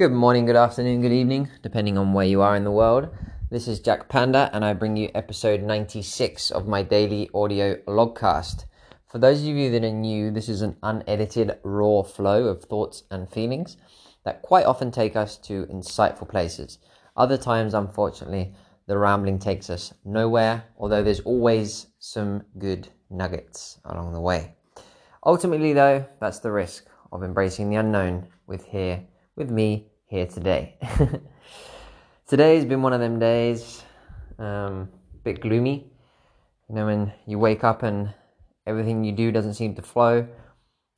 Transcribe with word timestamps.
Good 0.00 0.12
morning, 0.12 0.46
good 0.46 0.56
afternoon, 0.56 1.02
good 1.02 1.12
evening, 1.12 1.50
depending 1.62 1.98
on 1.98 2.14
where 2.14 2.24
you 2.24 2.40
are 2.40 2.56
in 2.56 2.64
the 2.64 2.70
world. 2.70 3.10
This 3.50 3.68
is 3.68 3.80
Jack 3.80 4.08
Panda, 4.08 4.48
and 4.54 4.64
I 4.64 4.72
bring 4.72 4.96
you 4.96 5.10
episode 5.14 5.62
96 5.62 6.50
of 6.52 6.66
my 6.66 6.82
daily 6.82 7.28
audio 7.34 7.74
logcast. 7.86 8.64
For 9.06 9.18
those 9.18 9.40
of 9.40 9.48
you 9.48 9.70
that 9.70 9.84
are 9.84 9.92
new, 9.92 10.30
this 10.30 10.48
is 10.48 10.62
an 10.62 10.78
unedited, 10.82 11.58
raw 11.64 12.02
flow 12.02 12.44
of 12.44 12.64
thoughts 12.64 13.02
and 13.10 13.28
feelings 13.28 13.76
that 14.24 14.40
quite 14.40 14.64
often 14.64 14.90
take 14.90 15.16
us 15.16 15.36
to 15.36 15.66
insightful 15.66 16.26
places. 16.26 16.78
Other 17.14 17.36
times, 17.36 17.74
unfortunately, 17.74 18.54
the 18.86 18.96
rambling 18.96 19.38
takes 19.38 19.68
us 19.68 19.92
nowhere, 20.06 20.64
although 20.78 21.02
there's 21.02 21.20
always 21.20 21.88
some 21.98 22.42
good 22.56 22.88
nuggets 23.10 23.78
along 23.84 24.14
the 24.14 24.20
way. 24.22 24.54
Ultimately, 25.26 25.74
though, 25.74 26.06
that's 26.22 26.38
the 26.38 26.52
risk 26.52 26.86
of 27.12 27.22
embracing 27.22 27.68
the 27.68 27.76
unknown 27.76 28.28
with 28.46 28.64
here 28.64 29.04
with 29.36 29.50
me 29.50 29.89
here 30.10 30.26
today. 30.26 30.74
Today's 32.26 32.64
been 32.64 32.82
one 32.82 32.92
of 32.92 32.98
them 32.98 33.20
days, 33.20 33.84
um, 34.40 34.88
bit 35.22 35.40
gloomy. 35.40 35.86
You 36.68 36.74
know, 36.74 36.86
when 36.86 37.12
you 37.26 37.38
wake 37.38 37.62
up 37.62 37.84
and 37.84 38.12
everything 38.66 39.04
you 39.04 39.12
do 39.12 39.30
doesn't 39.30 39.54
seem 39.54 39.76
to 39.76 39.82
flow, 39.82 40.26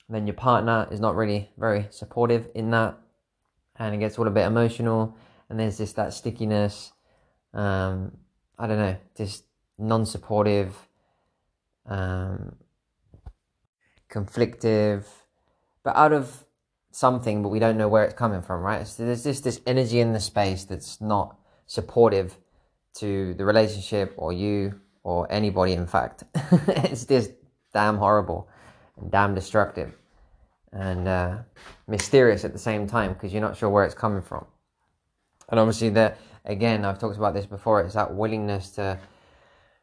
then 0.08 0.26
your 0.26 0.32
partner 0.34 0.88
is 0.90 0.98
not 0.98 1.14
really 1.14 1.50
very 1.58 1.88
supportive 1.90 2.48
in 2.54 2.70
that, 2.70 2.98
and 3.76 3.94
it 3.94 3.98
gets 3.98 4.18
all 4.18 4.26
a 4.26 4.30
bit 4.30 4.46
emotional, 4.46 5.14
and 5.50 5.60
there's 5.60 5.76
just 5.76 5.96
that 5.96 6.14
stickiness. 6.14 6.92
Um, 7.52 8.16
I 8.58 8.66
don't 8.66 8.78
know, 8.78 8.96
just 9.14 9.44
non-supportive, 9.78 10.74
um, 11.84 12.56
conflictive, 14.10 15.04
but 15.82 15.96
out 15.96 16.14
of 16.14 16.46
something, 16.92 17.42
but 17.42 17.48
we 17.48 17.58
don't 17.58 17.76
know 17.76 17.88
where 17.88 18.04
it's 18.04 18.14
coming 18.14 18.42
from, 18.42 18.62
right? 18.62 18.86
So 18.86 19.04
there's 19.04 19.24
just 19.24 19.44
this 19.44 19.60
energy 19.66 20.00
in 20.00 20.12
the 20.12 20.20
space 20.20 20.64
that's 20.64 21.00
not 21.00 21.36
supportive 21.66 22.36
to 22.94 23.34
the 23.34 23.44
relationship 23.44 24.14
or 24.16 24.32
you 24.32 24.80
or 25.02 25.30
anybody, 25.32 25.72
in 25.72 25.86
fact. 25.86 26.24
it's 26.68 27.04
just 27.04 27.32
damn 27.72 27.96
horrible 27.96 28.48
and 29.00 29.10
damn 29.10 29.34
destructive 29.34 29.94
and 30.72 31.08
uh, 31.08 31.38
mysterious 31.86 32.44
at 32.44 32.52
the 32.52 32.58
same 32.58 32.86
time 32.86 33.12
because 33.12 33.32
you're 33.32 33.42
not 33.42 33.56
sure 33.56 33.68
where 33.68 33.84
it's 33.84 33.94
coming 33.94 34.22
from. 34.22 34.44
And 35.48 35.58
obviously, 35.58 35.90
that 35.90 36.18
again, 36.44 36.84
I've 36.84 36.98
talked 36.98 37.16
about 37.16 37.34
this 37.34 37.46
before, 37.46 37.80
it's 37.82 37.94
that 37.94 38.14
willingness 38.14 38.70
to 38.72 38.98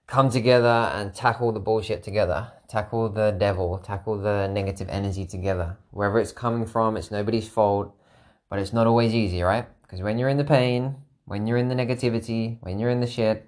come 0.10 0.30
together 0.30 0.92
and 0.96 1.14
tackle 1.14 1.52
the 1.52 1.60
bullshit 1.60 2.02
together, 2.02 2.52
tackle 2.68 3.10
the 3.10 3.30
devil, 3.32 3.78
tackle 3.78 4.18
the 4.18 4.48
negative 4.48 4.90
energy 4.90 5.24
together. 5.24 5.78
Wherever 5.92 6.20
it's 6.20 6.32
coming 6.32 6.66
from, 6.66 6.98
it's 6.98 7.12
nobody's 7.12 7.48
fault, 7.48 7.96
but 8.50 8.58
it's 8.58 8.74
not 8.74 8.88
always 8.88 9.14
easy, 9.14 9.44
right? 9.44 9.68
Because 9.84 10.02
when 10.02 10.18
you're 10.18 10.30
in 10.30 10.38
the 10.38 10.44
pain, 10.44 10.96
when 11.26 11.46
you're 11.46 11.58
in 11.58 11.68
the 11.68 11.76
negativity, 11.76 12.58
when 12.62 12.80
you're 12.80 12.90
in 12.90 13.02
the 13.02 13.08
shit, 13.08 13.48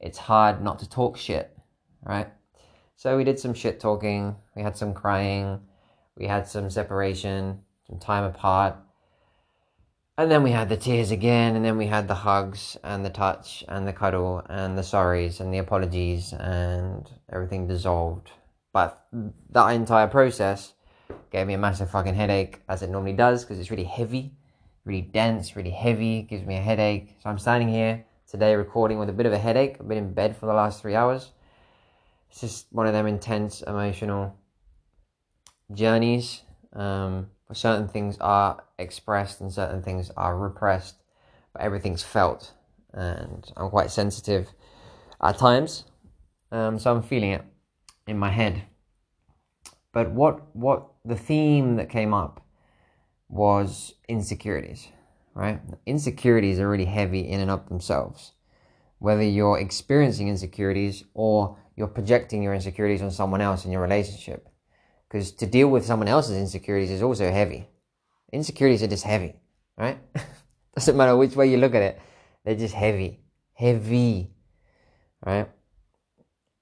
it's 0.00 0.16
hard 0.16 0.62
not 0.62 0.78
to 0.78 0.88
talk 0.88 1.18
shit, 1.18 1.54
right? 2.02 2.28
So 2.96 3.18
we 3.18 3.24
did 3.24 3.38
some 3.38 3.52
shit 3.52 3.78
talking, 3.78 4.34
we 4.56 4.62
had 4.62 4.78
some 4.78 4.94
crying, 4.94 5.60
we 6.16 6.26
had 6.26 6.48
some 6.48 6.70
separation, 6.70 7.60
some 7.86 7.98
time 7.98 8.24
apart, 8.24 8.76
and 10.18 10.28
then 10.28 10.42
we 10.42 10.50
had 10.50 10.68
the 10.68 10.76
tears 10.76 11.12
again, 11.12 11.54
and 11.54 11.64
then 11.64 11.78
we 11.78 11.86
had 11.86 12.08
the 12.08 12.14
hugs 12.14 12.76
and 12.82 13.04
the 13.04 13.10
touch 13.10 13.64
and 13.68 13.86
the 13.86 13.92
cuddle 13.92 14.42
and 14.50 14.76
the 14.76 14.82
sorries 14.82 15.38
and 15.38 15.54
the 15.54 15.58
apologies 15.58 16.32
and 16.32 17.08
everything 17.32 17.68
dissolved. 17.68 18.32
But 18.72 19.06
that 19.50 19.68
entire 19.70 20.08
process 20.08 20.74
gave 21.30 21.46
me 21.46 21.54
a 21.54 21.58
massive 21.58 21.90
fucking 21.90 22.16
headache, 22.16 22.60
as 22.68 22.82
it 22.82 22.90
normally 22.90 23.12
does, 23.12 23.44
because 23.44 23.60
it's 23.60 23.70
really 23.70 23.84
heavy, 23.84 24.34
really 24.84 25.02
dense, 25.02 25.54
really 25.54 25.70
heavy, 25.70 26.22
gives 26.22 26.44
me 26.44 26.56
a 26.56 26.60
headache. 26.60 27.14
So 27.22 27.30
I'm 27.30 27.38
standing 27.38 27.68
here 27.68 28.04
today 28.28 28.56
recording 28.56 28.98
with 28.98 29.10
a 29.10 29.12
bit 29.12 29.26
of 29.26 29.32
a 29.32 29.38
headache. 29.38 29.76
I've 29.78 29.86
been 29.86 29.98
in 29.98 30.14
bed 30.14 30.36
for 30.36 30.46
the 30.46 30.52
last 30.52 30.82
three 30.82 30.96
hours. 30.96 31.30
It's 32.28 32.40
just 32.40 32.66
one 32.72 32.88
of 32.88 32.92
them 32.92 33.06
intense 33.06 33.62
emotional 33.62 34.36
journeys. 35.72 36.42
Um, 36.72 37.28
certain 37.56 37.88
things 37.88 38.18
are 38.20 38.62
expressed 38.78 39.40
and 39.40 39.52
certain 39.52 39.82
things 39.82 40.10
are 40.16 40.36
repressed, 40.36 40.96
but 41.52 41.62
everything's 41.62 42.02
felt. 42.02 42.52
And 42.92 43.50
I'm 43.56 43.70
quite 43.70 43.90
sensitive 43.90 44.48
at 45.22 45.38
times, 45.38 45.84
um, 46.52 46.78
so 46.78 46.94
I'm 46.94 47.02
feeling 47.02 47.32
it 47.32 47.44
in 48.06 48.18
my 48.18 48.30
head. 48.30 48.62
But 49.92 50.10
what 50.12 50.54
what 50.54 50.88
the 51.04 51.16
theme 51.16 51.76
that 51.76 51.88
came 51.88 52.14
up 52.14 52.44
was 53.28 53.94
insecurities, 54.08 54.88
right? 55.34 55.60
Insecurities 55.86 56.58
are 56.58 56.68
really 56.68 56.84
heavy 56.84 57.20
in 57.20 57.40
and 57.40 57.50
of 57.50 57.68
themselves. 57.68 58.32
Whether 58.98 59.22
you're 59.22 59.58
experiencing 59.58 60.28
insecurities 60.28 61.04
or 61.14 61.56
you're 61.76 61.88
projecting 61.88 62.42
your 62.42 62.54
insecurities 62.54 63.02
on 63.02 63.10
someone 63.10 63.40
else 63.40 63.64
in 63.64 63.70
your 63.70 63.82
relationship, 63.82 64.48
because 65.08 65.32
to 65.32 65.46
deal 65.46 65.68
with 65.68 65.84
someone 65.84 66.08
else's 66.08 66.36
insecurities 66.36 66.90
is 66.90 67.02
also 67.02 67.30
heavy. 67.30 67.68
Insecurities 68.32 68.82
are 68.82 68.88
just 68.88 69.04
heavy, 69.04 69.34
right? 69.76 69.98
Doesn't 70.74 70.96
matter 70.96 71.16
which 71.16 71.34
way 71.34 71.50
you 71.50 71.56
look 71.56 71.74
at 71.74 71.82
it, 71.82 72.00
they're 72.44 72.54
just 72.54 72.74
heavy, 72.74 73.20
heavy, 73.54 74.30
right? 75.24 75.48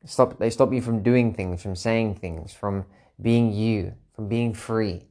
Stop. 0.05 0.39
They 0.39 0.51
stop 0.51 0.73
you 0.73 0.81
from 0.81 1.03
doing 1.03 1.34
things, 1.34 1.62
from 1.62 1.75
saying 1.75 2.17
things, 2.17 2.53
from 2.53 2.84
being 3.21 3.53
you, 3.53 3.95
from 4.15 4.29
being 4.29 4.55
free, 4.55 5.03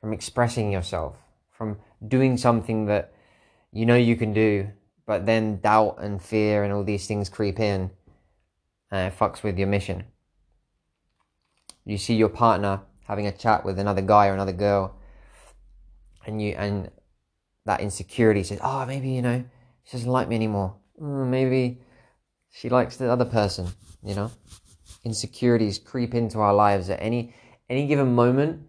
from 0.00 0.12
expressing 0.12 0.72
yourself, 0.72 1.16
from 1.50 1.78
doing 2.06 2.38
something 2.38 2.86
that 2.86 3.12
you 3.72 3.84
know 3.84 3.96
you 3.96 4.16
can 4.16 4.32
do, 4.32 4.68
but 5.06 5.26
then 5.26 5.60
doubt 5.60 5.96
and 6.00 6.22
fear 6.22 6.64
and 6.64 6.72
all 6.72 6.84
these 6.84 7.06
things 7.06 7.28
creep 7.28 7.60
in 7.60 7.90
and 8.90 9.12
it 9.12 9.18
fucks 9.18 9.42
with 9.42 9.58
your 9.58 9.68
mission 9.68 10.04
you 11.84 11.98
see 11.98 12.14
your 12.14 12.28
partner 12.28 12.80
having 13.06 13.26
a 13.26 13.32
chat 13.32 13.64
with 13.64 13.78
another 13.78 14.02
guy 14.02 14.28
or 14.28 14.34
another 14.34 14.52
girl 14.52 14.94
and 16.26 16.40
you 16.40 16.52
and 16.52 16.90
that 17.66 17.80
insecurity 17.80 18.42
says 18.42 18.58
oh 18.62 18.84
maybe 18.86 19.10
you 19.10 19.22
know 19.22 19.44
she 19.84 19.96
doesn't 19.96 20.10
like 20.10 20.28
me 20.28 20.36
anymore. 20.36 20.76
Mm, 21.00 21.28
maybe 21.28 21.80
she 22.50 22.68
likes 22.68 22.96
the 22.96 23.10
other 23.10 23.24
person 23.24 23.68
you 24.02 24.14
know? 24.14 24.30
Insecurities 25.04 25.78
creep 25.78 26.14
into 26.14 26.38
our 26.38 26.54
lives 26.54 26.90
at 26.90 27.00
any 27.00 27.34
any 27.68 27.86
given 27.86 28.14
moment 28.14 28.62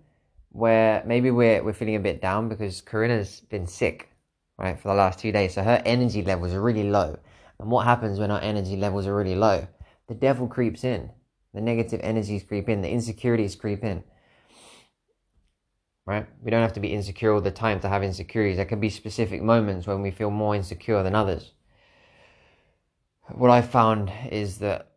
where 0.51 1.03
maybe 1.05 1.31
we're 1.31 1.63
we're 1.63 1.73
feeling 1.73 1.95
a 1.95 1.99
bit 1.99 2.21
down 2.21 2.49
because 2.49 2.81
Karina's 2.81 3.41
been 3.41 3.67
sick 3.67 4.09
right 4.57 4.79
for 4.79 4.89
the 4.89 4.93
last 4.93 5.19
two 5.19 5.31
days. 5.31 5.53
So 5.53 5.63
her 5.63 5.81
energy 5.85 6.23
levels 6.23 6.53
are 6.53 6.61
really 6.61 6.89
low. 6.89 7.17
And 7.59 7.69
what 7.69 7.85
happens 7.85 8.19
when 8.19 8.31
our 8.31 8.41
energy 8.41 8.75
levels 8.77 9.07
are 9.07 9.15
really 9.15 9.35
low? 9.35 9.67
The 10.07 10.15
devil 10.15 10.47
creeps 10.47 10.83
in 10.83 11.09
the 11.53 11.61
negative 11.61 11.99
energies 12.03 12.43
creep 12.43 12.69
in, 12.69 12.81
the 12.81 12.89
insecurities 12.89 13.55
creep 13.55 13.83
in. 13.83 14.03
Right? 16.05 16.27
We 16.41 16.51
don't 16.51 16.61
have 16.61 16.73
to 16.73 16.79
be 16.79 16.93
insecure 16.93 17.33
all 17.33 17.41
the 17.41 17.51
time 17.51 17.79
to 17.81 17.89
have 17.89 18.03
insecurities. 18.03 18.57
There 18.57 18.65
can 18.65 18.79
be 18.79 18.89
specific 18.89 19.41
moments 19.41 19.87
when 19.87 20.01
we 20.01 20.11
feel 20.11 20.31
more 20.31 20.55
insecure 20.55 21.03
than 21.03 21.15
others. 21.15 21.53
What 23.29 23.51
I've 23.51 23.69
found 23.69 24.11
is 24.29 24.57
that 24.57 24.91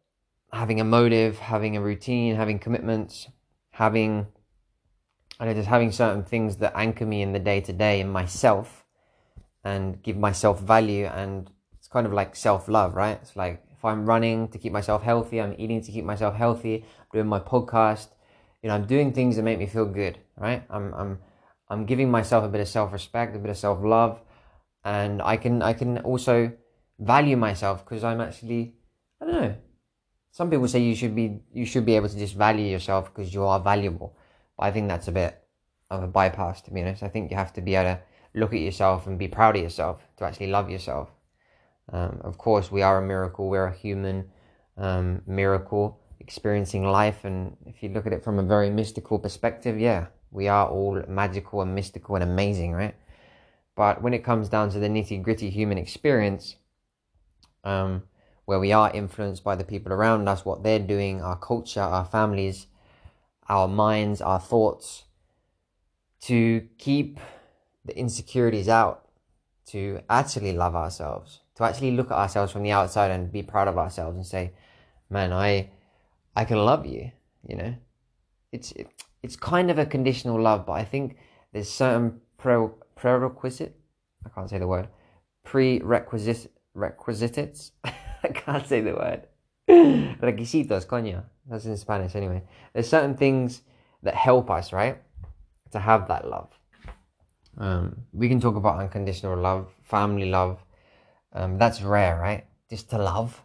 having 0.52 0.80
a 0.80 0.84
motive, 0.84 1.38
having 1.38 1.76
a 1.76 1.80
routine, 1.80 2.36
having 2.36 2.58
commitments, 2.58 3.28
having 3.70 4.26
I 5.38 5.46
know 5.46 5.54
just 5.54 5.68
having 5.68 5.90
certain 5.90 6.22
things 6.22 6.56
that 6.58 6.72
anchor 6.76 7.04
me 7.04 7.20
in 7.20 7.32
the 7.32 7.40
day 7.40 7.60
to 7.62 7.72
day 7.72 8.00
in 8.00 8.08
myself 8.08 8.84
and 9.64 10.00
give 10.02 10.16
myself 10.16 10.60
value 10.60 11.06
and 11.06 11.50
it's 11.76 11.88
kind 11.88 12.06
of 12.06 12.12
like 12.12 12.36
self 12.36 12.68
love, 12.68 12.94
right? 12.94 13.18
It's 13.20 13.34
like 13.34 13.64
I'm 13.84 14.06
running 14.06 14.48
to 14.48 14.58
keep 14.58 14.72
myself 14.72 15.02
healthy, 15.02 15.40
I'm 15.40 15.54
eating 15.58 15.82
to 15.82 15.92
keep 15.92 16.04
myself 16.04 16.34
healthy, 16.34 16.84
I'm 16.98 17.06
doing 17.12 17.26
my 17.26 17.40
podcast, 17.40 18.08
you 18.62 18.68
know, 18.68 18.74
I'm 18.74 18.86
doing 18.86 19.12
things 19.12 19.36
that 19.36 19.42
make 19.42 19.58
me 19.58 19.66
feel 19.66 19.86
good, 19.86 20.18
right? 20.36 20.62
I'm 20.70 20.94
I'm 20.94 21.18
I'm 21.68 21.86
giving 21.86 22.10
myself 22.10 22.44
a 22.44 22.48
bit 22.48 22.60
of 22.60 22.68
self-respect, 22.68 23.36
a 23.36 23.38
bit 23.38 23.50
of 23.50 23.58
self-love, 23.58 24.20
and 24.84 25.20
I 25.22 25.36
can 25.36 25.62
I 25.62 25.72
can 25.72 25.98
also 25.98 26.52
value 26.98 27.36
myself 27.36 27.84
because 27.84 28.04
I'm 28.04 28.20
actually 28.20 28.74
I 29.20 29.24
don't 29.26 29.34
know. 29.34 29.54
Some 30.30 30.50
people 30.50 30.66
say 30.66 30.80
you 30.80 30.94
should 30.94 31.14
be 31.14 31.40
you 31.52 31.66
should 31.66 31.84
be 31.84 31.96
able 31.96 32.08
to 32.08 32.18
just 32.18 32.34
value 32.34 32.66
yourself 32.66 33.12
because 33.12 33.32
you 33.32 33.44
are 33.44 33.60
valuable. 33.60 34.16
But 34.56 34.64
I 34.64 34.70
think 34.70 34.88
that's 34.88 35.08
a 35.08 35.12
bit 35.12 35.42
of 35.90 36.02
a 36.02 36.06
bypass 36.06 36.60
to 36.62 36.70
be 36.70 36.80
honest. 36.82 37.02
I 37.02 37.08
think 37.08 37.30
you 37.30 37.36
have 37.36 37.52
to 37.54 37.60
be 37.60 37.74
able 37.74 37.96
to 37.96 38.00
look 38.34 38.52
at 38.52 38.60
yourself 38.60 39.06
and 39.06 39.18
be 39.18 39.28
proud 39.28 39.56
of 39.56 39.62
yourself 39.62 40.06
to 40.16 40.24
actually 40.24 40.48
love 40.48 40.70
yourself. 40.70 41.10
Um, 41.92 42.20
of 42.22 42.38
course, 42.38 42.70
we 42.70 42.82
are 42.82 42.98
a 42.98 43.06
miracle. 43.06 43.48
We're 43.48 43.66
a 43.66 43.74
human 43.74 44.30
um, 44.76 45.22
miracle 45.26 46.00
experiencing 46.20 46.84
life. 46.84 47.24
And 47.24 47.56
if 47.66 47.82
you 47.82 47.90
look 47.90 48.06
at 48.06 48.12
it 48.12 48.24
from 48.24 48.38
a 48.38 48.42
very 48.42 48.70
mystical 48.70 49.18
perspective, 49.18 49.78
yeah, 49.78 50.06
we 50.30 50.48
are 50.48 50.68
all 50.68 51.02
magical 51.06 51.60
and 51.62 51.74
mystical 51.74 52.16
and 52.16 52.24
amazing, 52.24 52.72
right? 52.72 52.94
But 53.76 54.02
when 54.02 54.14
it 54.14 54.24
comes 54.24 54.48
down 54.48 54.70
to 54.70 54.78
the 54.78 54.88
nitty 54.88 55.22
gritty 55.22 55.50
human 55.50 55.78
experience, 55.78 56.56
um, 57.64 58.02
where 58.44 58.60
we 58.60 58.72
are 58.72 58.90
influenced 58.92 59.42
by 59.42 59.56
the 59.56 59.64
people 59.64 59.92
around 59.92 60.28
us, 60.28 60.44
what 60.44 60.62
they're 60.62 60.78
doing, 60.78 61.22
our 61.22 61.36
culture, 61.36 61.80
our 61.80 62.04
families, 62.04 62.66
our 63.48 63.68
minds, 63.68 64.20
our 64.20 64.38
thoughts, 64.38 65.04
to 66.22 66.66
keep 66.78 67.18
the 67.84 67.96
insecurities 67.98 68.68
out 68.68 69.08
to 69.66 70.00
actually 70.08 70.52
love 70.52 70.74
ourselves, 70.74 71.40
to 71.56 71.64
actually 71.64 71.92
look 71.92 72.10
at 72.10 72.16
ourselves 72.16 72.52
from 72.52 72.62
the 72.62 72.72
outside 72.72 73.10
and 73.10 73.30
be 73.30 73.42
proud 73.42 73.68
of 73.68 73.78
ourselves 73.78 74.16
and 74.16 74.26
say, 74.26 74.52
man, 75.10 75.32
I, 75.32 75.70
I 76.34 76.44
can 76.44 76.58
love 76.58 76.86
you, 76.86 77.12
you 77.46 77.56
know? 77.56 77.74
It's, 78.52 78.72
it, 78.72 78.88
it's 79.22 79.36
kind 79.36 79.70
of 79.70 79.78
a 79.78 79.86
conditional 79.86 80.40
love, 80.40 80.66
but 80.66 80.72
I 80.72 80.84
think 80.84 81.16
there's 81.52 81.70
certain 81.70 82.20
pre, 82.38 82.68
prerequisite, 82.96 83.76
I 84.24 84.28
can't 84.28 84.50
say 84.50 84.58
the 84.58 84.66
word, 84.66 84.88
prerequisite, 85.44 86.52
requisites, 86.74 87.72
I 87.84 88.28
can't 88.28 88.66
say 88.66 88.80
the 88.80 88.94
word, 88.94 89.26
requisitos, 89.68 90.86
coño, 90.86 91.22
that's 91.48 91.66
in 91.66 91.76
Spanish 91.76 92.14
anyway. 92.14 92.42
There's 92.72 92.88
certain 92.88 93.16
things 93.16 93.62
that 94.02 94.14
help 94.14 94.50
us, 94.50 94.72
right? 94.72 94.98
To 95.72 95.78
have 95.78 96.08
that 96.08 96.28
love. 96.28 96.50
Um, 97.58 97.96
we 98.12 98.28
can 98.28 98.40
talk 98.40 98.56
about 98.56 98.78
unconditional 98.78 99.36
love, 99.38 99.72
family 99.82 100.30
love. 100.30 100.63
Um, 101.34 101.58
that's 101.58 101.82
rare, 101.82 102.18
right? 102.18 102.46
Just 102.70 102.90
to 102.90 102.98
love, 102.98 103.42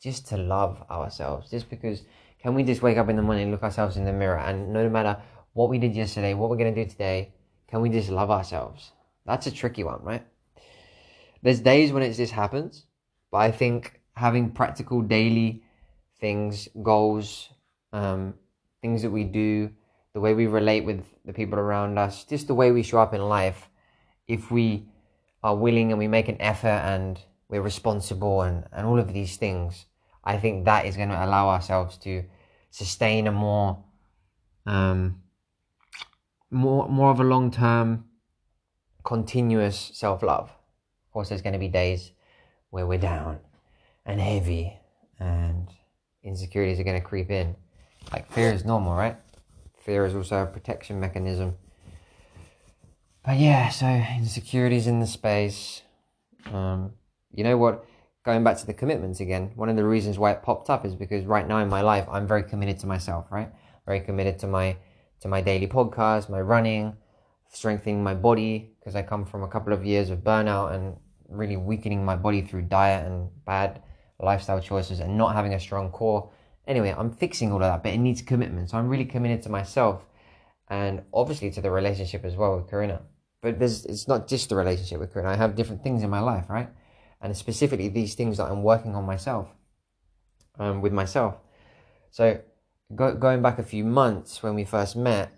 just 0.00 0.28
to 0.28 0.36
love 0.36 0.84
ourselves. 0.90 1.50
Just 1.50 1.68
because, 1.68 2.02
can 2.40 2.54
we 2.54 2.62
just 2.62 2.82
wake 2.82 2.96
up 2.96 3.08
in 3.08 3.16
the 3.16 3.22
morning, 3.22 3.50
look 3.50 3.62
ourselves 3.62 3.96
in 3.96 4.04
the 4.04 4.12
mirror, 4.12 4.38
and 4.38 4.72
no 4.72 4.88
matter 4.88 5.20
what 5.52 5.68
we 5.68 5.78
did 5.78 5.94
yesterday, 5.94 6.34
what 6.34 6.48
we're 6.48 6.56
gonna 6.56 6.74
do 6.74 6.84
today, 6.84 7.32
can 7.66 7.80
we 7.80 7.88
just 7.90 8.08
love 8.08 8.30
ourselves? 8.30 8.92
That's 9.26 9.46
a 9.46 9.50
tricky 9.50 9.84
one, 9.84 10.02
right? 10.02 10.24
There's 11.42 11.60
days 11.60 11.92
when 11.92 12.02
it 12.02 12.14
just 12.14 12.32
happens, 12.32 12.86
but 13.30 13.38
I 13.38 13.50
think 13.50 14.00
having 14.14 14.50
practical 14.50 15.02
daily 15.02 15.62
things, 16.20 16.68
goals, 16.82 17.48
um, 17.92 18.34
things 18.80 19.02
that 19.02 19.10
we 19.10 19.24
do, 19.24 19.70
the 20.14 20.20
way 20.20 20.34
we 20.34 20.46
relate 20.46 20.84
with 20.84 21.04
the 21.24 21.32
people 21.32 21.58
around 21.58 21.98
us, 21.98 22.24
just 22.24 22.48
the 22.48 22.54
way 22.54 22.72
we 22.72 22.82
show 22.82 22.98
up 22.98 23.14
in 23.14 23.20
life, 23.20 23.68
if 24.26 24.50
we 24.50 24.88
are 25.42 25.56
willing 25.56 25.92
and 25.92 25.98
we 25.98 26.08
make 26.08 26.28
an 26.28 26.40
effort 26.40 26.68
and 26.68 27.20
we're 27.48 27.62
responsible 27.62 28.42
and, 28.42 28.64
and 28.72 28.86
all 28.86 28.98
of 28.98 29.12
these 29.12 29.36
things, 29.36 29.86
I 30.24 30.36
think 30.36 30.64
that 30.64 30.86
is 30.86 30.96
going 30.96 31.08
to 31.08 31.24
allow 31.24 31.48
ourselves 31.48 31.96
to 31.98 32.24
sustain 32.70 33.26
a 33.26 33.32
more 33.32 33.82
um, 34.66 35.22
more 36.50 36.88
more 36.88 37.10
of 37.10 37.20
a 37.20 37.24
long 37.24 37.50
term 37.50 38.04
continuous 39.04 39.90
self 39.94 40.22
love. 40.22 40.50
Of 41.06 41.12
course 41.12 41.30
there's 41.30 41.42
gonna 41.42 41.58
be 41.58 41.68
days 41.68 42.12
where 42.70 42.86
we're 42.86 42.98
down 42.98 43.38
and 44.04 44.20
heavy 44.20 44.78
and 45.18 45.68
insecurities 46.22 46.78
are 46.78 46.84
gonna 46.84 47.00
creep 47.00 47.30
in. 47.30 47.56
Like 48.12 48.30
fear 48.30 48.52
is 48.52 48.64
normal, 48.64 48.94
right? 48.94 49.16
Fear 49.80 50.06
is 50.06 50.14
also 50.14 50.42
a 50.42 50.46
protection 50.46 51.00
mechanism. 51.00 51.56
But 53.24 53.38
yeah, 53.38 53.68
so 53.68 53.86
insecurities 53.86 54.86
in 54.86 55.00
the 55.00 55.06
space. 55.06 55.82
Um, 56.52 56.92
you 57.32 57.44
know 57.44 57.56
what? 57.56 57.84
Going 58.24 58.44
back 58.44 58.58
to 58.58 58.66
the 58.66 58.74
commitments 58.74 59.20
again, 59.20 59.52
one 59.54 59.68
of 59.68 59.76
the 59.76 59.84
reasons 59.84 60.18
why 60.18 60.32
it 60.32 60.42
popped 60.42 60.70
up 60.70 60.84
is 60.84 60.94
because 60.94 61.24
right 61.24 61.46
now 61.46 61.58
in 61.58 61.68
my 61.68 61.80
life, 61.80 62.06
I'm 62.10 62.26
very 62.26 62.42
committed 62.42 62.78
to 62.80 62.86
myself, 62.86 63.26
right? 63.30 63.50
Very 63.86 64.00
committed 64.00 64.38
to 64.40 64.46
my 64.46 64.76
to 65.20 65.28
my 65.28 65.40
daily 65.40 65.66
podcast, 65.66 66.28
my 66.28 66.40
running, 66.40 66.96
strengthening 67.48 68.02
my 68.02 68.14
body 68.14 68.70
because 68.78 68.94
I 68.94 69.02
come 69.02 69.24
from 69.24 69.42
a 69.42 69.48
couple 69.48 69.72
of 69.72 69.84
years 69.84 70.10
of 70.10 70.20
burnout 70.20 70.74
and 70.74 70.96
really 71.28 71.56
weakening 71.56 72.04
my 72.04 72.16
body 72.16 72.42
through 72.42 72.62
diet 72.62 73.06
and 73.06 73.28
bad 73.44 73.82
lifestyle 74.20 74.60
choices 74.60 75.00
and 75.00 75.16
not 75.16 75.34
having 75.34 75.54
a 75.54 75.60
strong 75.60 75.90
core. 75.90 76.30
Anyway, 76.66 76.94
I'm 76.96 77.10
fixing 77.10 77.50
all 77.50 77.58
of 77.58 77.62
that, 77.62 77.82
but 77.82 77.92
it 77.92 77.98
needs 77.98 78.22
commitment. 78.22 78.70
So 78.70 78.78
I'm 78.78 78.88
really 78.88 79.04
committed 79.04 79.42
to 79.42 79.48
myself 79.48 80.04
and 80.68 81.02
obviously 81.12 81.50
to 81.50 81.60
the 81.60 81.70
relationship 81.70 82.24
as 82.24 82.36
well 82.36 82.56
with 82.56 82.70
Karina. 82.70 83.02
But 83.40 83.58
there's 83.58 83.84
it's 83.84 84.08
not 84.08 84.28
just 84.28 84.48
the 84.48 84.56
relationship 84.56 85.00
with 85.00 85.12
Karina. 85.12 85.30
I 85.30 85.36
have 85.36 85.54
different 85.54 85.82
things 85.82 86.02
in 86.02 86.10
my 86.10 86.20
life, 86.20 86.48
right? 86.48 86.68
And 87.20 87.36
specifically 87.36 87.88
these 87.88 88.14
things 88.14 88.36
that 88.36 88.46
I'm 88.46 88.62
working 88.62 88.94
on 88.94 89.04
myself, 89.04 89.48
um, 90.58 90.80
with 90.80 90.92
myself. 90.92 91.36
So 92.10 92.40
go, 92.94 93.14
going 93.14 93.42
back 93.42 93.58
a 93.58 93.62
few 93.62 93.84
months 93.84 94.42
when 94.42 94.54
we 94.54 94.64
first 94.64 94.96
met, 94.96 95.32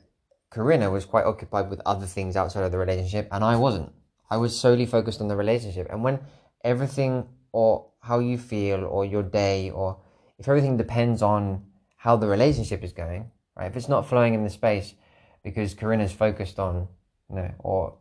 Karina 0.53 0.91
was 0.91 1.05
quite 1.05 1.25
occupied 1.25 1.71
with 1.71 1.81
other 1.87 2.06
things 2.06 2.37
outside 2.37 2.65
of 2.65 2.73
the 2.73 2.79
relationship, 2.79 3.29
and 3.31 3.44
I 3.44 3.56
wasn't. 3.56 3.93
I 4.31 4.37
was 4.37 4.59
solely 4.59 4.87
focused 4.87 5.21
on 5.21 5.29
the 5.29 5.37
relationship. 5.37 5.88
And 5.91 6.03
when 6.03 6.21
everything 6.65 7.29
or 7.53 7.87
how 8.00 8.19
you 8.19 8.38
feel 8.38 8.85
or 8.85 9.05
your 9.05 9.23
day 9.23 9.71
or 9.71 9.99
if 10.38 10.49
everything 10.49 10.77
depends 10.77 11.21
on 11.21 11.65
how 11.97 12.17
the 12.17 12.27
relationship 12.27 12.82
is 12.82 12.93
going, 12.93 13.31
right? 13.56 13.67
If 13.67 13.77
it's 13.77 13.88
not 13.88 14.09
flowing 14.09 14.35
in 14.35 14.44
the 14.44 14.50
space 14.50 14.94
because 15.43 15.75
Karina's 15.75 16.13
focused 16.13 16.59
on, 16.59 16.89
you 17.29 17.37
know, 17.37 17.51
or 17.59 17.95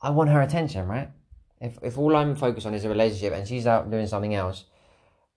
I 0.00 0.10
want 0.10 0.30
her 0.30 0.42
attention, 0.42 0.86
right? 0.86 1.10
If 1.60 1.78
if 1.82 1.98
all 1.98 2.14
I'm 2.14 2.36
focused 2.36 2.66
on 2.66 2.74
is 2.74 2.84
a 2.84 2.88
relationship 2.88 3.32
and 3.32 3.46
she's 3.46 3.66
out 3.66 3.90
doing 3.90 4.06
something 4.06 4.34
else, 4.34 4.64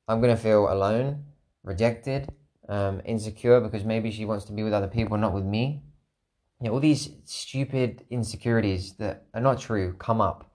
I'm 0.07 0.21
gonna 0.21 0.37
feel 0.37 0.71
alone, 0.71 1.25
rejected, 1.63 2.31
um, 2.69 3.01
insecure 3.05 3.59
because 3.59 3.83
maybe 3.83 4.11
she 4.11 4.25
wants 4.25 4.45
to 4.45 4.53
be 4.53 4.63
with 4.63 4.73
other 4.73 4.87
people, 4.87 5.17
not 5.17 5.33
with 5.33 5.45
me. 5.45 5.83
You 6.59 6.67
know, 6.67 6.73
all 6.73 6.79
these 6.79 7.09
stupid 7.25 8.05
insecurities 8.09 8.93
that 8.93 9.25
are 9.33 9.41
not 9.41 9.59
true 9.59 9.93
come 9.93 10.21
up. 10.21 10.51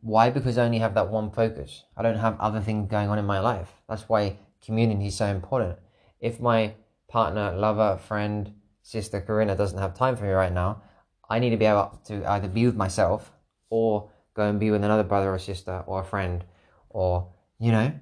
Why? 0.00 0.30
Because 0.30 0.58
I 0.58 0.64
only 0.64 0.78
have 0.78 0.94
that 0.94 1.10
one 1.10 1.30
focus. 1.30 1.84
I 1.96 2.02
don't 2.02 2.18
have 2.18 2.40
other 2.40 2.60
things 2.60 2.90
going 2.90 3.08
on 3.08 3.18
in 3.18 3.26
my 3.26 3.38
life. 3.38 3.68
That's 3.88 4.08
why 4.08 4.38
community 4.64 5.06
is 5.06 5.16
so 5.16 5.26
important. 5.26 5.78
If 6.20 6.40
my 6.40 6.74
partner, 7.08 7.52
lover, 7.52 7.98
friend, 7.98 8.54
sister 8.82 9.20
Karina 9.20 9.56
doesn't 9.56 9.78
have 9.78 9.94
time 9.94 10.16
for 10.16 10.24
me 10.24 10.30
right 10.30 10.52
now, 10.52 10.82
I 11.28 11.38
need 11.38 11.50
to 11.50 11.56
be 11.56 11.66
able 11.66 12.00
to 12.06 12.24
either 12.30 12.48
be 12.48 12.66
with 12.66 12.76
myself 12.76 13.32
or 13.70 14.10
go 14.34 14.48
and 14.48 14.58
be 14.58 14.70
with 14.70 14.82
another 14.82 15.04
brother 15.04 15.32
or 15.32 15.38
sister 15.38 15.84
or 15.86 16.00
a 16.00 16.04
friend 16.04 16.44
or, 16.88 17.32
you 17.58 17.72
know, 17.72 17.92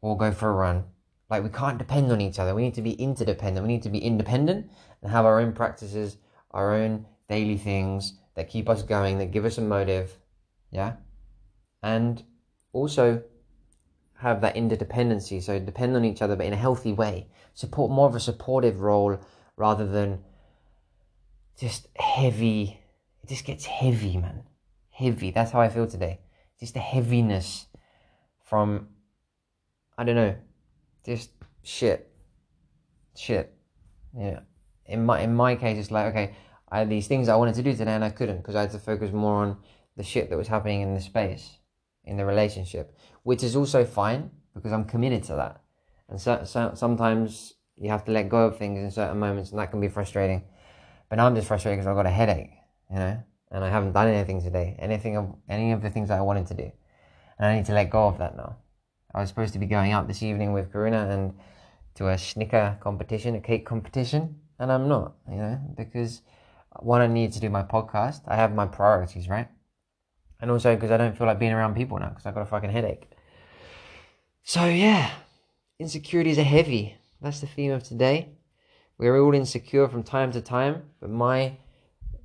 or 0.00 0.16
go 0.16 0.32
for 0.32 0.50
a 0.50 0.52
run 0.52 0.84
like 1.30 1.42
we 1.42 1.50
can't 1.50 1.78
depend 1.78 2.10
on 2.10 2.20
each 2.20 2.38
other. 2.38 2.54
We 2.54 2.62
need 2.62 2.74
to 2.74 2.82
be 2.82 2.92
interdependent. 2.92 3.66
We 3.66 3.72
need 3.72 3.82
to 3.82 3.90
be 3.90 3.98
independent 3.98 4.70
and 5.02 5.10
have 5.10 5.24
our 5.24 5.40
own 5.40 5.52
practices, 5.52 6.16
our 6.52 6.74
own 6.74 7.06
daily 7.28 7.58
things 7.58 8.14
that 8.34 8.48
keep 8.48 8.68
us 8.68 8.82
going, 8.82 9.18
that 9.18 9.32
give 9.32 9.44
us 9.44 9.58
a 9.58 9.60
motive. 9.60 10.16
Yeah. 10.70 10.94
And 11.82 12.22
also 12.72 13.22
have 14.14 14.40
that 14.40 14.56
interdependency. 14.56 15.42
So 15.42 15.58
depend 15.58 15.96
on 15.96 16.04
each 16.04 16.22
other, 16.22 16.34
but 16.34 16.46
in 16.46 16.52
a 16.52 16.56
healthy 16.56 16.92
way. 16.92 17.28
Support 17.54 17.90
more 17.90 18.08
of 18.08 18.14
a 18.14 18.20
supportive 18.20 18.80
role 18.80 19.18
rather 19.56 19.86
than 19.86 20.24
just 21.58 21.88
heavy. 21.96 22.80
It 23.22 23.28
just 23.28 23.44
gets 23.44 23.64
heavy, 23.66 24.16
man. 24.16 24.44
Heavy. 24.90 25.30
That's 25.30 25.50
how 25.50 25.60
I 25.60 25.68
feel 25.68 25.86
today. 25.86 26.20
Just 26.58 26.74
the 26.74 26.80
heaviness 26.80 27.66
from, 28.44 28.88
I 29.96 30.04
don't 30.04 30.16
know, 30.16 30.36
just 31.04 31.30
shit, 31.62 32.10
shit. 33.16 33.54
Yeah. 34.16 34.40
In 34.86 35.04
my 35.04 35.20
in 35.20 35.34
my 35.34 35.54
case, 35.54 35.78
it's 35.78 35.90
like 35.90 36.06
okay, 36.06 36.34
I 36.70 36.78
had 36.80 36.88
these 36.88 37.06
things 37.06 37.28
I 37.28 37.36
wanted 37.36 37.54
to 37.56 37.62
do 37.62 37.72
today 37.72 37.92
and 37.92 38.04
I 38.04 38.10
couldn't 38.10 38.38
because 38.38 38.56
I 38.56 38.62
had 38.62 38.70
to 38.70 38.78
focus 38.78 39.12
more 39.12 39.42
on 39.42 39.58
the 39.96 40.02
shit 40.02 40.30
that 40.30 40.38
was 40.38 40.48
happening 40.48 40.80
in 40.80 40.94
the 40.94 41.00
space, 41.00 41.58
in 42.04 42.16
the 42.16 42.24
relationship, 42.24 42.96
which 43.22 43.42
is 43.42 43.54
also 43.54 43.84
fine 43.84 44.30
because 44.54 44.72
I'm 44.72 44.84
committed 44.84 45.24
to 45.24 45.34
that. 45.34 45.60
And 46.08 46.20
so, 46.20 46.42
so 46.44 46.72
sometimes 46.74 47.54
you 47.76 47.90
have 47.90 48.04
to 48.06 48.12
let 48.12 48.28
go 48.28 48.46
of 48.46 48.56
things 48.56 48.78
in 48.78 48.90
certain 48.90 49.18
moments, 49.18 49.50
and 49.50 49.58
that 49.58 49.70
can 49.70 49.80
be 49.80 49.88
frustrating. 49.88 50.44
But 51.08 51.16
now 51.16 51.26
I'm 51.26 51.34
just 51.34 51.48
frustrated 51.48 51.78
because 51.78 51.86
I've 51.86 51.96
got 51.96 52.06
a 52.06 52.10
headache, 52.10 52.50
you 52.90 52.96
know, 52.96 53.22
and 53.50 53.64
I 53.64 53.70
haven't 53.70 53.92
done 53.92 54.08
anything 54.08 54.42
today, 54.42 54.76
anything 54.78 55.16
of 55.16 55.34
any 55.48 55.72
of 55.72 55.82
the 55.82 55.90
things 55.90 56.08
that 56.08 56.18
I 56.18 56.22
wanted 56.22 56.46
to 56.48 56.54
do, 56.54 56.70
and 57.38 57.46
I 57.46 57.56
need 57.56 57.66
to 57.66 57.72
let 57.72 57.90
go 57.90 58.06
of 58.06 58.18
that 58.18 58.36
now. 58.36 58.56
I 59.14 59.20
was 59.20 59.28
supposed 59.30 59.54
to 59.54 59.58
be 59.58 59.66
going 59.66 59.92
out 59.92 60.06
this 60.06 60.22
evening 60.22 60.52
with 60.52 60.72
Karina 60.72 61.08
and 61.08 61.34
to 61.94 62.08
a 62.08 62.18
snicker 62.18 62.76
competition, 62.80 63.34
a 63.34 63.40
cake 63.40 63.64
competition, 63.64 64.36
and 64.58 64.70
I'm 64.70 64.88
not, 64.88 65.14
you 65.30 65.36
know, 65.36 65.58
because 65.76 66.22
one, 66.80 67.00
I 67.00 67.06
need 67.06 67.32
to 67.32 67.40
do 67.40 67.48
my 67.48 67.62
podcast. 67.62 68.20
I 68.26 68.36
have 68.36 68.54
my 68.54 68.66
priorities, 68.66 69.28
right? 69.28 69.48
And 70.40 70.50
also 70.50 70.74
because 70.74 70.90
I 70.90 70.96
don't 70.96 71.16
feel 71.16 71.26
like 71.26 71.38
being 71.38 71.52
around 71.52 71.74
people 71.74 71.98
now 71.98 72.10
because 72.10 72.26
I've 72.26 72.34
got 72.34 72.42
a 72.42 72.46
fucking 72.46 72.70
headache. 72.70 73.10
So, 74.44 74.66
yeah, 74.66 75.10
insecurities 75.78 76.38
are 76.38 76.44
heavy. 76.44 76.96
That's 77.20 77.40
the 77.40 77.46
theme 77.46 77.72
of 77.72 77.82
today. 77.82 78.37
We're 78.98 79.18
all 79.20 79.34
insecure 79.34 79.88
from 79.88 80.02
time 80.02 80.32
to 80.32 80.40
time, 80.40 80.82
but 81.00 81.10
my 81.10 81.58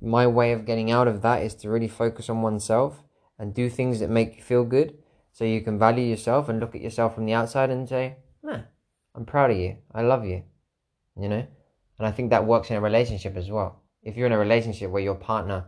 my 0.00 0.26
way 0.26 0.52
of 0.52 0.66
getting 0.66 0.90
out 0.90 1.08
of 1.08 1.22
that 1.22 1.42
is 1.42 1.54
to 1.54 1.70
really 1.70 1.88
focus 1.88 2.28
on 2.28 2.42
oneself 2.42 3.02
and 3.38 3.54
do 3.54 3.70
things 3.70 4.00
that 4.00 4.10
make 4.10 4.36
you 4.36 4.42
feel 4.42 4.64
good 4.64 4.98
so 5.32 5.44
you 5.44 5.62
can 5.62 5.78
value 5.78 6.04
yourself 6.04 6.48
and 6.48 6.60
look 6.60 6.74
at 6.74 6.82
yourself 6.82 7.14
from 7.14 7.26
the 7.26 7.32
outside 7.32 7.70
and 7.70 7.88
say, 7.88 8.16
nah, 8.42 8.60
I'm 9.14 9.24
proud 9.24 9.50
of 9.50 9.56
you. 9.56 9.78
I 9.92 10.02
love 10.02 10.26
you. 10.26 10.42
You 11.18 11.28
know? 11.28 11.46
And 11.98 12.06
I 12.06 12.10
think 12.10 12.30
that 12.30 12.44
works 12.44 12.70
in 12.70 12.76
a 12.76 12.80
relationship 12.80 13.36
as 13.36 13.50
well. 13.50 13.82
If 14.02 14.16
you're 14.16 14.26
in 14.26 14.32
a 14.32 14.38
relationship 14.38 14.90
where 14.90 15.02
your 15.02 15.14
partner 15.14 15.64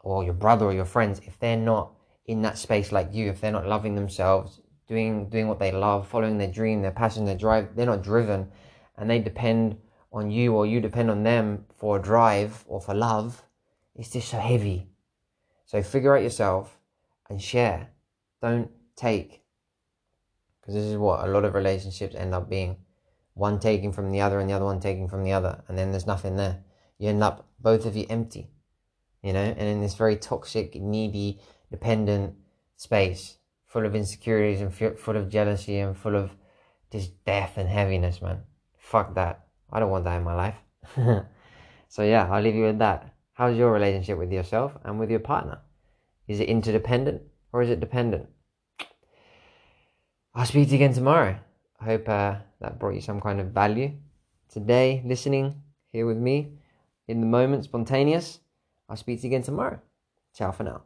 or 0.00 0.22
your 0.22 0.34
brother 0.34 0.66
or 0.66 0.72
your 0.72 0.84
friends, 0.84 1.20
if 1.24 1.38
they're 1.40 1.56
not 1.56 1.92
in 2.26 2.42
that 2.42 2.58
space 2.58 2.92
like 2.92 3.08
you, 3.12 3.28
if 3.28 3.40
they're 3.40 3.50
not 3.50 3.66
loving 3.66 3.94
themselves, 3.94 4.60
doing 4.86 5.28
doing 5.28 5.48
what 5.48 5.58
they 5.58 5.72
love, 5.72 6.06
following 6.06 6.38
their 6.38 6.52
dream, 6.52 6.82
their 6.82 6.92
passion, 6.92 7.24
their 7.24 7.36
drive, 7.36 7.74
they're 7.74 7.86
not 7.86 8.02
driven 8.02 8.48
and 8.96 9.10
they 9.10 9.18
depend 9.18 9.76
on 10.12 10.30
you 10.30 10.54
or 10.54 10.66
you 10.66 10.80
depend 10.80 11.10
on 11.10 11.22
them 11.22 11.64
for 11.76 11.96
a 11.98 12.02
drive 12.02 12.64
or 12.66 12.80
for 12.80 12.94
love, 12.94 13.42
it's 13.94 14.10
just 14.10 14.28
so 14.28 14.38
heavy. 14.38 14.88
So 15.66 15.82
figure 15.82 16.16
out 16.16 16.22
yourself 16.22 16.78
and 17.28 17.40
share. 17.40 17.90
Don't 18.40 18.70
take. 18.94 19.42
Because 20.60 20.74
this 20.74 20.84
is 20.84 20.96
what 20.96 21.26
a 21.26 21.30
lot 21.30 21.44
of 21.44 21.54
relationships 21.54 22.14
end 22.14 22.34
up 22.34 22.48
being 22.48 22.76
one 23.34 23.58
taking 23.58 23.92
from 23.92 24.10
the 24.10 24.20
other 24.20 24.40
and 24.40 24.48
the 24.48 24.54
other 24.54 24.64
one 24.64 24.80
taking 24.80 25.08
from 25.08 25.22
the 25.22 25.32
other, 25.32 25.62
and 25.68 25.76
then 25.76 25.90
there's 25.90 26.06
nothing 26.06 26.36
there. 26.36 26.64
You 26.98 27.10
end 27.10 27.22
up 27.22 27.46
both 27.60 27.84
of 27.84 27.94
you 27.94 28.06
empty, 28.08 28.48
you 29.22 29.32
know, 29.32 29.42
and 29.42 29.68
in 29.68 29.82
this 29.82 29.94
very 29.94 30.16
toxic, 30.16 30.74
needy, 30.74 31.40
dependent 31.70 32.34
space, 32.76 33.36
full 33.66 33.84
of 33.84 33.94
insecurities 33.94 34.62
and 34.62 34.72
full 34.72 35.16
of 35.16 35.28
jealousy 35.28 35.78
and 35.78 35.96
full 35.96 36.16
of 36.16 36.30
just 36.90 37.24
death 37.24 37.58
and 37.58 37.68
heaviness, 37.68 38.22
man. 38.22 38.40
Fuck 38.78 39.14
that. 39.14 39.45
I 39.76 39.78
don't 39.78 39.90
want 39.90 40.04
that 40.04 40.16
in 40.16 40.24
my 40.24 40.34
life. 40.34 40.56
so 41.88 42.02
yeah, 42.02 42.26
I'll 42.30 42.42
leave 42.42 42.54
you 42.54 42.64
with 42.64 42.78
that. 42.78 43.12
How's 43.34 43.58
your 43.58 43.70
relationship 43.70 44.16
with 44.16 44.32
yourself 44.32 44.72
and 44.84 44.98
with 44.98 45.10
your 45.10 45.20
partner? 45.20 45.58
Is 46.26 46.40
it 46.40 46.48
interdependent 46.48 47.20
or 47.52 47.60
is 47.60 47.68
it 47.68 47.78
dependent? 47.78 48.26
I'll 50.34 50.46
speak 50.46 50.68
to 50.68 50.70
you 50.70 50.76
again 50.76 50.94
tomorrow. 50.94 51.38
I 51.78 51.84
hope 51.84 52.08
uh, 52.08 52.36
that 52.62 52.78
brought 52.78 52.94
you 52.94 53.02
some 53.02 53.20
kind 53.20 53.38
of 53.38 53.48
value 53.48 53.92
today, 54.48 55.02
listening 55.04 55.60
here 55.92 56.06
with 56.06 56.16
me 56.16 56.52
in 57.06 57.20
the 57.20 57.26
moment, 57.26 57.64
spontaneous. 57.64 58.40
I'll 58.88 58.96
speak 58.96 59.20
to 59.20 59.26
you 59.26 59.28
again 59.28 59.42
tomorrow. 59.42 59.78
Ciao 60.34 60.52
for 60.52 60.64
now. 60.64 60.84